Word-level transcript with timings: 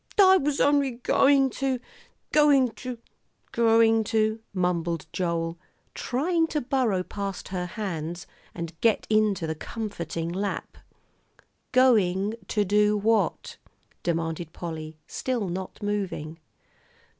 "I 0.19 0.37
was 0.37 0.59
only 0.59 0.93
going 0.95 1.51
to 1.61 1.79
going 2.31 2.69
to 2.71 2.97
going 3.51 4.03
to" 4.05 4.39
mumbled 4.51 5.05
Joel, 5.13 5.59
trying 5.93 6.47
to 6.47 6.59
burrow 6.59 7.03
past 7.03 7.49
her 7.49 7.67
hands, 7.67 8.25
and 8.55 8.73
get 8.81 9.05
into 9.11 9.45
the 9.45 9.53
comforting 9.53 10.29
lap. 10.29 10.79
"Going 11.71 12.33
to 12.47 12.65
do 12.65 12.97
what?" 12.97 13.57
demanded 14.01 14.53
Polly, 14.53 14.97
still 15.05 15.47
not 15.49 15.83
moving. 15.83 16.39